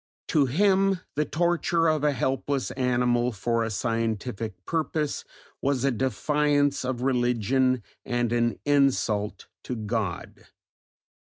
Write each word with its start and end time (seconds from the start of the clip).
To 0.29 0.47
him 0.47 0.99
the 1.15 1.25
torture 1.25 1.87
of 1.87 2.03
a 2.03 2.11
helpless 2.11 2.71
animal 2.71 3.31
for 3.31 3.63
a 3.63 3.69
scientific 3.69 4.65
purpose 4.65 5.23
was 5.61 5.83
a 5.85 5.91
defiance 5.91 6.83
of 6.83 7.03
religion 7.03 7.83
and 8.03 8.33
an 8.33 8.57
insult 8.65 9.45
to 9.61 9.75
God. 9.75 10.47